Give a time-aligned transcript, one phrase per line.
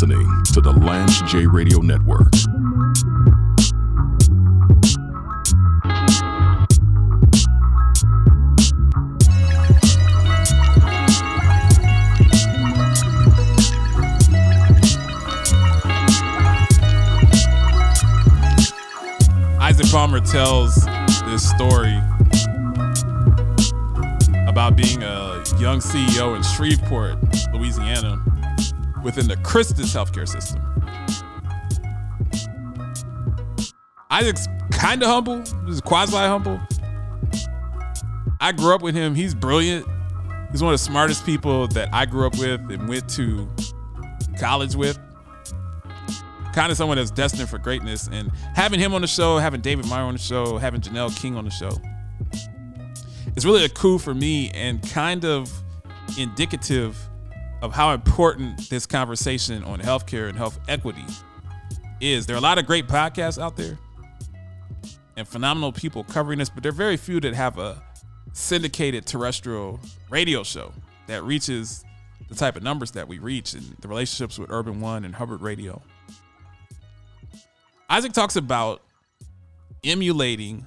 [0.00, 2.32] listening to the Lance J Radio Network.
[19.60, 20.86] Isaac Palmer tells
[21.26, 22.00] this story
[24.48, 27.18] about being a young CEO in Shreveport,
[29.02, 30.62] within the Christus healthcare system.
[34.10, 36.60] Isaac's kind of humble, he's quasi humble.
[38.40, 39.14] I grew up with him.
[39.14, 39.86] He's brilliant.
[40.50, 43.48] He's one of the smartest people that I grew up with and went to
[44.38, 44.98] college with.
[46.54, 48.08] Kind of someone that's destined for greatness.
[48.10, 51.36] And having him on the show, having David Meyer on the show, having Janelle King
[51.36, 51.70] on the show,
[53.36, 55.52] it's really a coup for me and kind of
[56.18, 56.96] indicative
[57.62, 61.04] of how important this conversation on healthcare and health equity
[62.00, 62.26] is.
[62.26, 63.78] There are a lot of great podcasts out there
[65.16, 67.82] and phenomenal people covering this, but there are very few that have a
[68.32, 70.72] syndicated terrestrial radio show
[71.06, 71.84] that reaches
[72.28, 75.42] the type of numbers that we reach and the relationships with Urban One and Hubbard
[75.42, 75.82] Radio.
[77.88, 78.82] Isaac talks about
[79.82, 80.66] emulating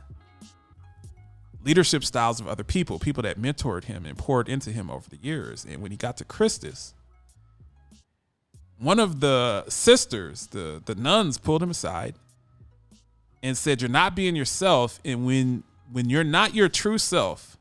[1.64, 5.18] leadership styles of other people, people that mentored him and poured into him over the
[5.18, 5.66] years.
[5.66, 6.94] And when he got to Christus,
[8.78, 12.16] one of the sisters, the the nuns, pulled him aside
[13.42, 17.58] and said, "You're not being yourself, and when when you're not your true self,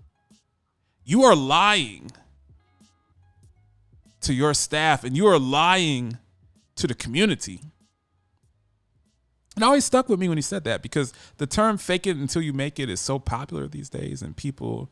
[1.05, 2.11] you are lying
[4.23, 6.19] to your staff, and you are lying
[6.77, 7.61] to the community."
[9.55, 12.43] And always stuck with me when he said that because the term fake it until
[12.43, 14.91] you make it is so popular these days and people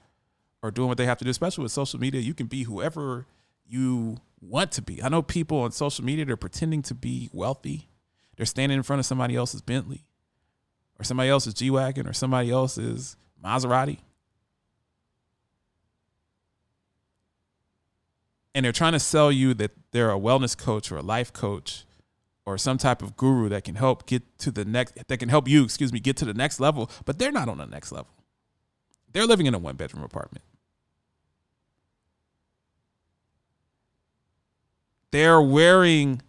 [0.62, 2.20] are doing what they have to do, especially with social media.
[2.20, 3.26] You can be whoever
[3.66, 5.02] you want to be.
[5.02, 7.88] I know people on social media, they're pretending to be wealthy.
[8.36, 10.04] They're standing in front of somebody else's Bentley
[10.98, 13.98] or somebody else's G Wagon or somebody else's Maserati.
[18.54, 21.84] And they're trying to sell you that they're a wellness coach or a life coach
[22.50, 25.46] or some type of guru that can help get to the next that can help
[25.46, 28.10] you excuse me get to the next level but they're not on the next level.
[29.12, 30.44] They're living in a one bedroom apartment.
[35.12, 36.22] They're wearing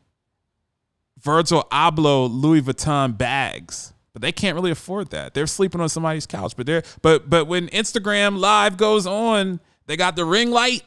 [1.19, 5.33] Virgil Abloh Louis Vuitton bags but they can't really afford that.
[5.33, 9.97] They're sleeping on somebody's couch but they're but but when Instagram live goes on they
[9.97, 10.83] got the ring light.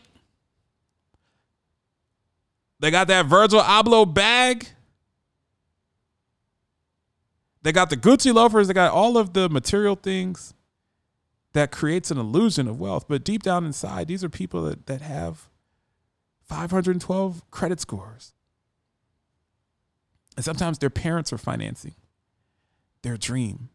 [2.79, 4.69] They got that Virgil Abloh bag
[7.65, 8.69] they got the Gucci loafers.
[8.69, 10.53] They got all of the material things
[11.55, 13.07] that creates an illusion of wealth.
[13.09, 15.49] But deep down inside, these are people that, that have
[16.43, 18.35] 512 credit scores.
[20.37, 21.95] And sometimes their parents are financing
[23.01, 23.71] their dream.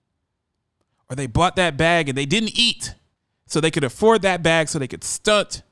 [1.10, 2.94] Or they bought that bag and they didn't eat.
[3.48, 5.64] So they could afford that bag so they could stunt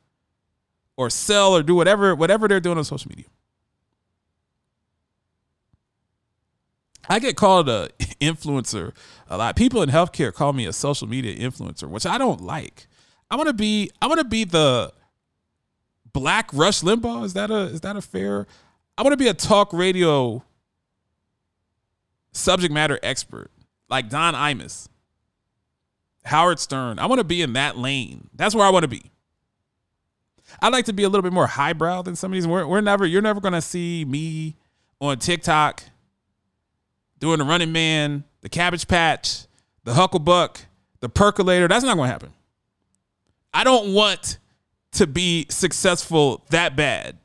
[0.95, 3.27] or sell or do whatever whatever they're doing on social media.
[7.09, 7.89] I get called a
[8.21, 8.93] influencer
[9.29, 9.55] a lot.
[9.55, 12.87] People in healthcare call me a social media influencer, which I don't like.
[13.29, 14.93] I want to be I want to be the
[16.13, 17.25] black Rush Limbaugh.
[17.25, 18.47] Is that a is that a fair?
[18.97, 20.43] I want to be a talk radio
[22.31, 23.51] subject matter expert
[23.89, 24.87] like Don Imus,
[26.25, 26.99] Howard Stern.
[26.99, 28.29] I want to be in that lane.
[28.33, 29.11] That's where I want to be.
[30.61, 32.47] I'd like to be a little bit more highbrow than some of these.
[32.47, 34.55] We're, we're never you're never gonna see me
[34.99, 35.83] on TikTok
[37.19, 39.45] doing the running man, the cabbage patch,
[39.83, 40.65] the hucklebuck,
[40.99, 41.67] the percolator.
[41.67, 42.33] That's not going to happen.
[43.53, 44.37] I don't want
[44.93, 47.17] to be successful that bad.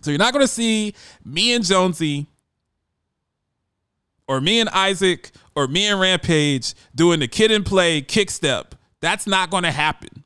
[0.00, 0.94] So you're not going to see
[1.24, 2.26] me and Jonesy
[4.26, 8.74] or me and Isaac or me and Rampage doing the kid and play kick step.
[9.00, 10.19] That's not going to happen.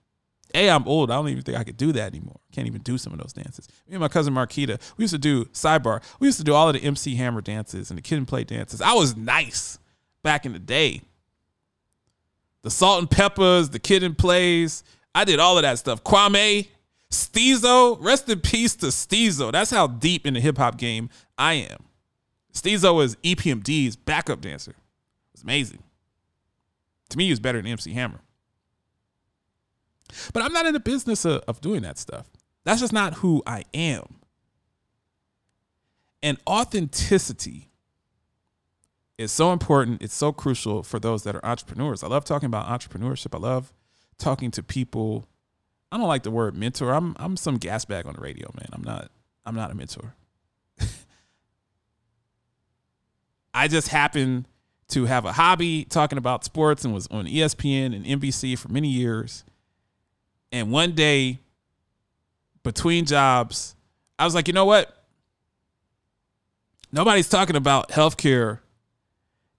[0.55, 1.11] A, I'm old.
[1.11, 2.39] I don't even think I could do that anymore.
[2.53, 3.69] Can't even do some of those dances.
[3.89, 6.03] Me and my cousin Marquita, we used to do sidebar.
[6.21, 8.45] We used to do all of the MC Hammer dances and the kid and play
[8.45, 8.81] dances.
[8.81, 9.79] I was nice
[10.23, 11.03] back in the day.
[12.63, 14.85] The salt and peppers, the kid and plays.
[15.15, 16.03] I did all of that stuff.
[16.03, 16.69] Kwame,
[17.11, 19.53] Stezo, rest in peace to Stezo.
[19.53, 21.85] That's how deep in the hip hop game I am.
[22.53, 24.71] Stezo was EPMD's backup dancer.
[24.71, 24.77] It
[25.35, 25.83] was amazing.
[27.11, 28.21] To me, he was better than MC Hammer.
[30.33, 32.27] But I'm not in the business of, of doing that stuff.
[32.65, 34.17] That's just not who I am.
[36.23, 37.71] And authenticity
[39.19, 40.03] is so important.
[40.03, 42.03] It's so crucial for those that are entrepreneurs.
[42.03, 43.35] I love talking about entrepreneurship.
[43.35, 43.73] I love
[44.19, 45.27] talking to people.
[45.93, 46.93] I don't like the word mentor.
[46.93, 48.69] I'm I'm some gas bag on the radio, man.
[48.73, 49.11] I'm not
[49.45, 50.15] I'm not a mentor.
[53.55, 54.47] I just happen
[54.89, 58.89] to have a hobby talking about sports and was on ESPN and NBC for many
[58.89, 59.45] years
[60.55, 61.41] and one day,
[62.63, 63.75] between jobs,
[64.21, 65.05] I was like, you know what?
[66.93, 68.61] Nobody's talking about healthcare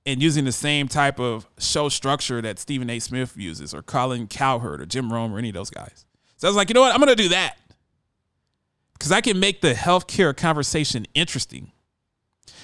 [0.06, 3.00] and using the same type of show structure that Stephen A.
[3.00, 6.06] Smith uses or Colin Cowherd or Jim Rome or any of those guys.
[6.38, 6.94] So I was like, you know what?
[6.94, 7.57] I'm going to do that
[8.94, 11.74] because I can make the healthcare conversation interesting.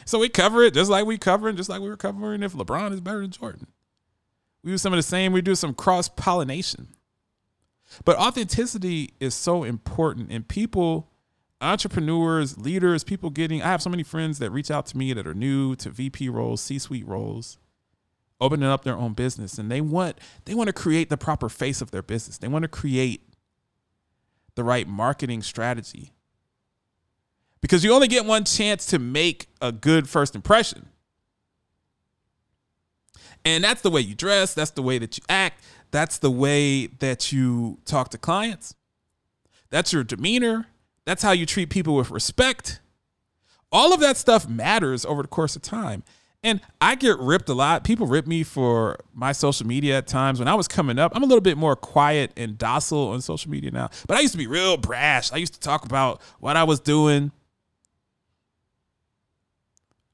[0.05, 2.93] So we cover it just like we cover just like we were covering if LeBron
[2.93, 3.67] is better than Jordan.
[4.63, 6.87] We do some of the same, we do some cross pollination.
[8.05, 11.11] But authenticity is so important, and people,
[11.59, 15.27] entrepreneurs, leaders, people getting, I have so many friends that reach out to me that
[15.27, 17.57] are new to VP roles, C suite roles,
[18.39, 21.81] opening up their own business, and they want they want to create the proper face
[21.81, 22.37] of their business.
[22.37, 23.29] They want to create
[24.55, 26.11] the right marketing strategy
[27.61, 30.87] because you only get one chance to make a good first impression.
[33.45, 35.60] And that's the way you dress, that's the way that you act,
[35.91, 38.75] that's the way that you talk to clients.
[39.69, 40.67] That's your demeanor,
[41.05, 42.79] that's how you treat people with respect.
[43.71, 46.03] All of that stuff matters over the course of time.
[46.43, 47.83] And I get ripped a lot.
[47.83, 50.39] People rip me for my social media at times.
[50.39, 53.51] When I was coming up, I'm a little bit more quiet and docile on social
[53.51, 53.89] media now.
[54.07, 55.31] But I used to be real brash.
[55.31, 57.31] I used to talk about what I was doing.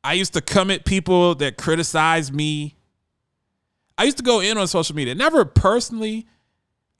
[0.04, 2.77] I used to come at people that criticized me.
[3.98, 5.16] I used to go in on social media.
[5.16, 6.28] Never personally.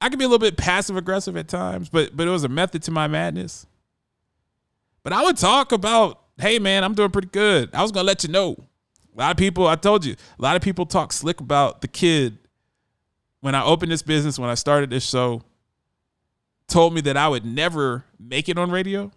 [0.02, 2.50] I could be a little bit passive aggressive at times, but but it was a
[2.50, 3.66] method to my madness.
[5.04, 7.70] But I would talk about, hey man, I'm doing pretty good.
[7.74, 8.56] I was gonna let you know.
[9.16, 11.88] A lot of people, I told you, a lot of people talk slick about the
[11.88, 12.38] kid
[13.40, 15.42] when I opened this business, when I started this show,
[16.68, 19.12] told me that I would never make it on radio.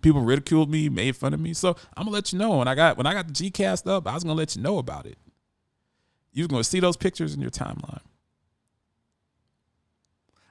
[0.00, 1.54] People ridiculed me, made fun of me.
[1.54, 3.86] So I'm gonna let you know when I got when I got the G cast
[3.86, 5.16] up, I was gonna let you know about it.
[6.32, 8.00] You was gonna see those pictures in your timeline.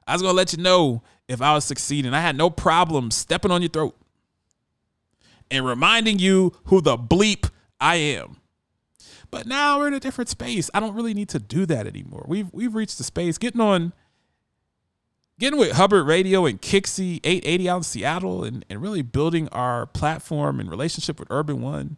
[0.06, 2.14] I was gonna let you know if I was succeeding.
[2.14, 3.96] I had no problem stepping on your throat
[5.50, 7.50] and reminding you who the bleep
[7.80, 8.38] I am.
[9.30, 10.70] But now we're in a different space.
[10.74, 12.26] I don't really need to do that anymore.
[12.28, 13.94] We've we've reached the space getting on
[15.40, 19.88] getting with Hubbard Radio and KIXI 880 out in Seattle and, and really building our
[19.88, 21.98] platform and relationship with Urban One.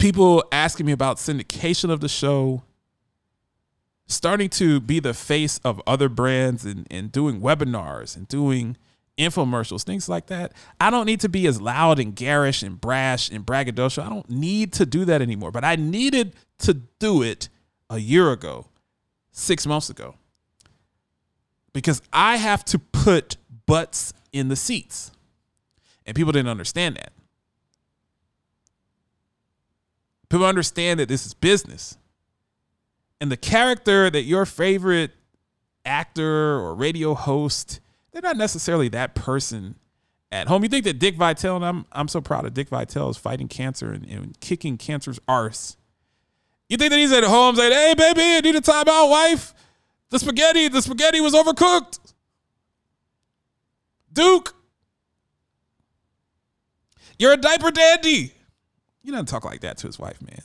[0.00, 2.62] People asking me about syndication of the show,
[4.06, 8.78] starting to be the face of other brands and, and doing webinars and doing
[9.18, 10.52] infomercials, things like that.
[10.80, 14.02] I don't need to be as loud and garish and brash and braggadocio.
[14.02, 17.50] I don't need to do that anymore, but I needed to do it
[17.90, 18.68] a year ago
[19.32, 20.14] six months ago
[21.74, 23.36] because I have to put
[23.66, 25.12] butts in the seats.
[26.06, 27.12] And people didn't understand that.
[30.30, 31.98] People understand that this is business.
[33.20, 35.10] And the character that your favorite
[35.84, 37.80] actor or radio host,
[38.12, 39.74] they're not necessarily that person
[40.32, 40.62] at home.
[40.62, 43.48] You think that Dick Vitale, and I'm I'm so proud of Dick Vitale is fighting
[43.48, 45.76] cancer and, and kicking cancer's arse
[46.70, 49.52] you think that he's at home saying, hey, baby, I need a timeout, wife?
[50.10, 51.98] The spaghetti, the spaghetti was overcooked.
[54.12, 54.54] Duke,
[57.18, 58.32] you're a diaper dandy.
[59.02, 60.42] He don't talk like that to his wife, man.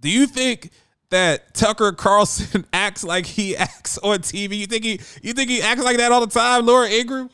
[0.00, 0.70] Do you think
[1.10, 4.58] that Tucker Carlson acts like he acts on TV?
[4.58, 7.30] You think he you think he acts like that all the time, Laura Ingraham?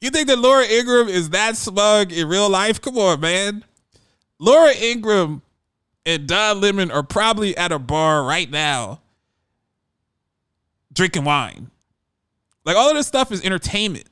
[0.00, 2.80] You think that Laura Ingraham is that smug in real life?
[2.80, 3.64] Come on, man.
[4.38, 5.42] Laura Ingraham
[6.06, 9.00] and Don Lemon are probably at a bar right now
[10.92, 11.70] drinking wine.
[12.64, 14.09] Like all of this stuff is entertainment.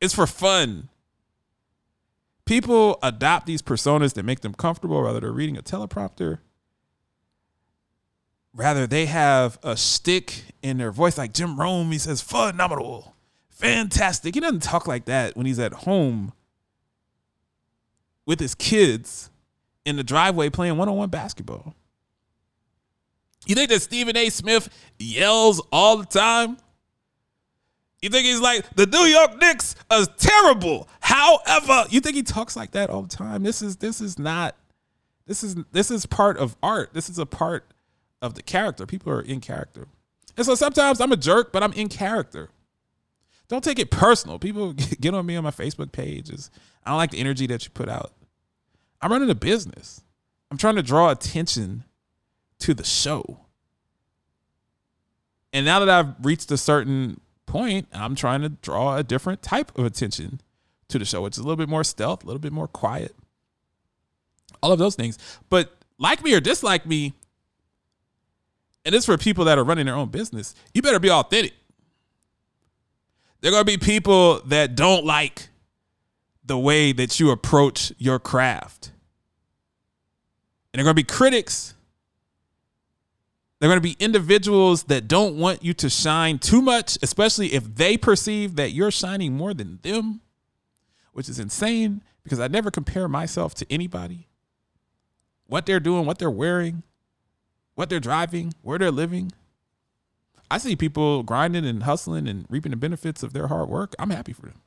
[0.00, 0.88] It's for fun.
[2.44, 6.38] People adopt these personas that make them comfortable, whether they're reading a teleprompter.
[8.54, 11.92] Rather, they have a stick in their voice, like Jim Rome.
[11.92, 13.14] He says, phenomenal,
[13.50, 14.34] fantastic.
[14.34, 16.32] He doesn't talk like that when he's at home
[18.24, 19.30] with his kids
[19.84, 21.74] in the driveway playing one on one basketball.
[23.46, 24.28] You think that Stephen A.
[24.30, 26.58] Smith yells all the time?
[28.00, 30.88] You think he's like the New York Knicks are terrible.
[31.00, 33.42] However, you think he talks like that all the time?
[33.42, 34.54] This is this is not
[35.26, 36.94] this is this is part of art.
[36.94, 37.72] This is a part
[38.22, 38.86] of the character.
[38.86, 39.88] People are in character.
[40.36, 42.50] And so sometimes I'm a jerk, but I'm in character.
[43.48, 44.38] Don't take it personal.
[44.38, 46.50] People get on me on my Facebook pages.
[46.84, 48.12] I don't like the energy that you put out.
[49.00, 50.02] I'm running a business.
[50.50, 51.84] I'm trying to draw attention
[52.60, 53.40] to the show.
[55.52, 59.76] And now that I've reached a certain point, I'm trying to draw a different type
[59.76, 60.40] of attention
[60.88, 61.26] to the show.
[61.26, 63.16] It's a little bit more stealth, a little bit more quiet.
[64.62, 65.18] All of those things.
[65.50, 67.14] But like me or dislike me,
[68.84, 71.54] and it's for people that are running their own business, you better be authentic.
[73.40, 75.48] There are going to be people that don't like
[76.44, 78.92] the way that you approach your craft.
[80.72, 81.74] And there are going to be critics.
[83.58, 87.54] There are going to be individuals that don't want you to shine too much, especially
[87.54, 90.20] if they perceive that you're shining more than them,
[91.12, 94.28] which is insane because I never compare myself to anybody.
[95.46, 96.84] What they're doing, what they're wearing,
[97.74, 99.32] what they're driving, where they're living.
[100.50, 103.94] I see people grinding and hustling and reaping the benefits of their hard work.
[103.98, 104.60] I'm happy for them.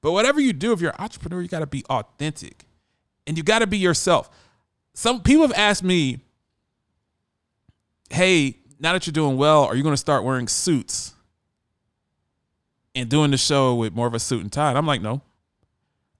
[0.00, 2.66] But whatever you do, if you're an entrepreneur, you got to be authentic
[3.26, 4.30] and you got to be yourself.
[4.94, 6.20] Some people have asked me,
[8.10, 11.14] hey, now that you're doing well, are you going to start wearing suits
[12.94, 14.68] and doing the show with more of a suit and tie?
[14.68, 15.22] And I'm like, no.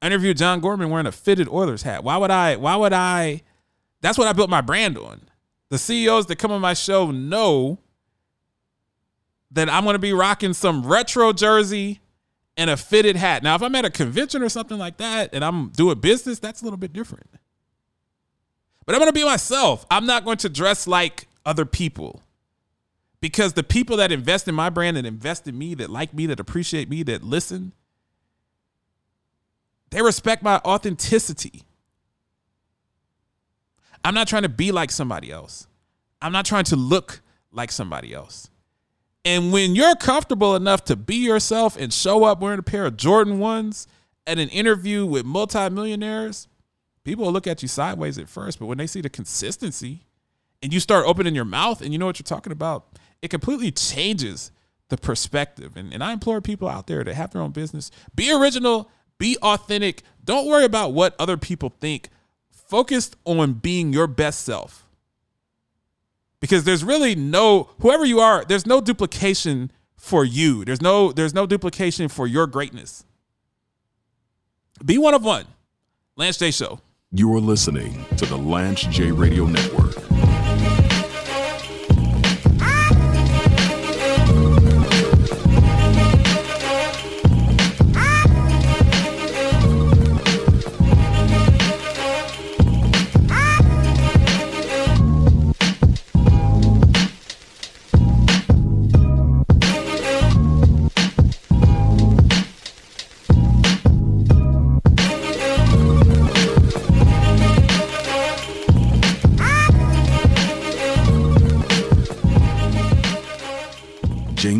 [0.01, 2.05] I interviewed John Gorman wearing a fitted Oilers hat.
[2.05, 2.57] Why would I?
[2.57, 3.43] Why would I?
[4.01, 5.23] That's what I built my brand on.
[5.69, 7.79] The CEOs that come on my show know
[9.51, 12.01] that I'm going to be rocking some retro jersey
[12.57, 13.43] and a fitted hat.
[13.43, 16.63] Now, if I'm at a convention or something like that and I'm doing business, that's
[16.63, 17.29] a little bit different.
[18.85, 19.85] But I'm going to be myself.
[19.91, 22.23] I'm not going to dress like other people
[23.21, 26.27] because the people that invest in my brand and invest in me, that like me,
[26.27, 27.73] that appreciate me, that listen,
[29.91, 31.63] they respect my authenticity.
[34.05, 35.67] I'm not trying to be like somebody else.
[36.21, 38.51] I'm not trying to look like somebody else.
[39.25, 42.97] And when you're comfortable enough to be yourself and show up wearing a pair of
[42.97, 43.87] Jordan 1s
[44.27, 46.47] at an interview with multimillionaires,
[47.03, 50.06] people will look at you sideways at first, but when they see the consistency
[50.63, 52.87] and you start opening your mouth and you know what you're talking about,
[53.23, 54.51] it completely changes
[54.89, 55.77] the perspective.
[55.77, 59.37] And, and I implore people out there to have their own business, be original, be
[59.43, 60.03] authentic.
[60.25, 62.09] Don't worry about what other people think.
[62.51, 64.87] Focus on being your best self
[66.41, 71.35] because there's really no whoever you are there's no duplication for you there's no there's
[71.35, 73.05] no duplication for your greatness
[74.85, 75.47] be one of one
[76.17, 76.81] lance j show
[77.13, 80.06] You are listening to the Lance J Radio Network.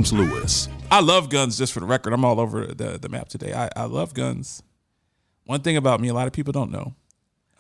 [0.07, 2.13] James Lewis, i love guns just for the record.
[2.13, 3.53] I'm all over the, the map today.
[3.53, 4.63] I, I love guns.
[5.47, 6.95] One thing about me a lot of people don't know.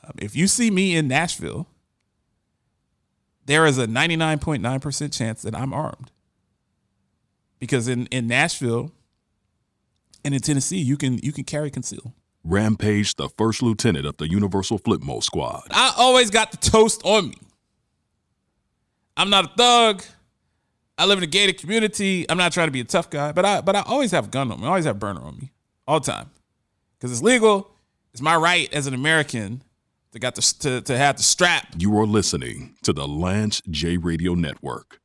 [0.04, 1.66] Um, if you see me in nashville
[3.46, 6.12] there is a 99.9% chance that i'm armed.
[7.58, 8.92] Because in, in nashville
[10.24, 12.14] and in tennessee you can you can carry conceal.
[12.44, 15.66] Rampage, the first lieutenant of the Universal Flipmo Squad.
[15.72, 17.38] I always got the toast on me.
[19.16, 20.04] I'm not a thug.
[20.98, 22.24] I live in a gated community.
[22.28, 24.50] I'm not trying to be a tough guy, but I but I always have gun
[24.50, 24.66] on me.
[24.66, 25.52] I always have burner on me
[25.86, 26.30] all the time
[26.98, 27.70] because it's legal.
[28.12, 29.62] It's my right as an American
[30.12, 31.74] to got the, to to have the strap.
[31.76, 35.00] You are listening to the Lance J Radio Network.